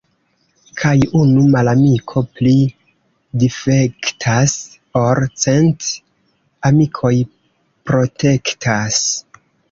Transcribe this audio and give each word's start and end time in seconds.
Kaj 0.81 0.91
unu 1.17 1.41
malamiko 1.55 2.21
pli 2.37 2.53
difektas, 3.43 4.55
ol 5.01 5.21
cent 5.43 5.89
amikoj 6.71 7.13
protektas. 7.91 8.99